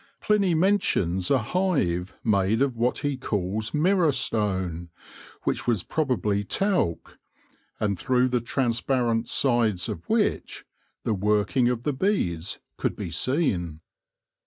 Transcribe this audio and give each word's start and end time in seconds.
Pliny 0.19 0.55
mentions 0.55 1.29
a 1.29 1.37
hive 1.37 2.15
made 2.23 2.63
of 2.63 2.75
what 2.75 2.97
he 3.05 3.17
calls 3.17 3.71
mirror 3.71 4.11
stone, 4.11 4.89
which 5.43 5.67
was 5.67 5.83
probably 5.83 6.43
talc, 6.43 7.19
and 7.79 7.99
through 7.99 8.29
the 8.29 8.41
transparent 8.41 9.29
sides 9.29 9.87
of 9.87 10.09
which 10.09 10.65
the 11.03 11.13
working 11.13 11.69
of 11.69 11.83
the 11.83 11.93
bees 11.93 12.57
could 12.77 12.95
be 12.95 13.11
seen. 13.11 13.79